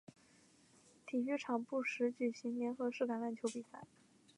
[1.05, 3.85] 体育场不时举行联合式橄榄球比赛。